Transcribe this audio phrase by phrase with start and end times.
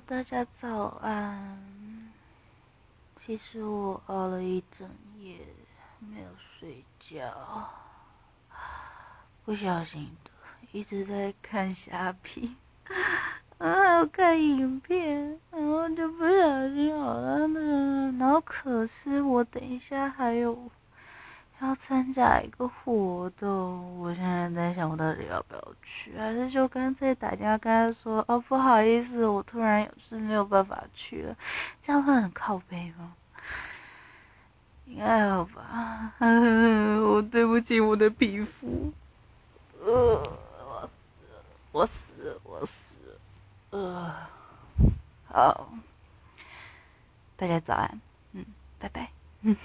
[0.00, 1.58] 大家早安。
[3.16, 4.88] 其实我熬了一整
[5.18, 5.38] 夜，
[5.98, 7.70] 没有睡觉，
[9.44, 10.30] 不小心的
[10.72, 12.54] 一直在看虾皮，
[13.58, 20.70] 还有看影片，然后就不小心熬到那，然后可是我等一下还有。
[21.74, 31.36] 参加一个活动，我现在在想，我到底要不要去，还是就干脆打电话跟他说：“哦，不好意思，我突然有事没有办法去了。”
[31.82, 33.14] 这样会很靠背吗？
[34.86, 36.12] 应该好吧。
[36.20, 38.92] 我对不起我的皮肤。
[39.80, 40.22] 呃，
[40.62, 40.94] 我死，
[41.72, 43.20] 我死，我死了。
[43.70, 44.14] 呃，
[45.26, 45.72] 好，
[47.36, 48.00] 大家早安。
[48.32, 48.44] 嗯，
[48.78, 49.10] 拜拜。
[49.40, 49.56] 嗯。